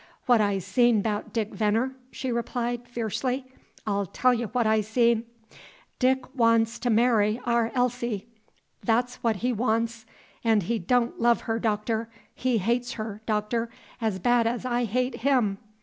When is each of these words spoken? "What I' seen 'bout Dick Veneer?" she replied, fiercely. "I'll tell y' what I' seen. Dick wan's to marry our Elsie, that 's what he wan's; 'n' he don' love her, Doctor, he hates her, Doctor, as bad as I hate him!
"What 0.25 0.41
I' 0.41 0.57
seen 0.57 1.03
'bout 1.03 1.31
Dick 1.31 1.53
Veneer?" 1.53 1.91
she 2.09 2.31
replied, 2.31 2.87
fiercely. 2.87 3.45
"I'll 3.85 4.07
tell 4.07 4.33
y' 4.33 4.45
what 4.45 4.65
I' 4.65 4.81
seen. 4.81 5.25
Dick 5.99 6.25
wan's 6.35 6.79
to 6.79 6.89
marry 6.89 7.39
our 7.45 7.71
Elsie, 7.75 8.25
that 8.83 9.11
's 9.11 9.15
what 9.17 9.35
he 9.45 9.53
wan's; 9.53 10.07
'n' 10.43 10.61
he 10.61 10.79
don' 10.79 11.13
love 11.19 11.41
her, 11.41 11.59
Doctor, 11.59 12.09
he 12.33 12.57
hates 12.57 12.93
her, 12.93 13.21
Doctor, 13.27 13.69
as 14.01 14.17
bad 14.17 14.47
as 14.47 14.65
I 14.65 14.85
hate 14.85 15.17
him! 15.17 15.59